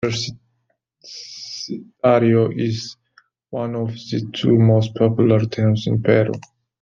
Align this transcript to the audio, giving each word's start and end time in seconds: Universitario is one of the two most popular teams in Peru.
Universitario 1.03 2.51
is 2.59 2.97
one 3.51 3.75
of 3.75 3.91
the 3.93 4.27
two 4.33 4.57
most 4.57 4.95
popular 4.95 5.45
teams 5.45 5.85
in 5.85 6.01
Peru. 6.01 6.31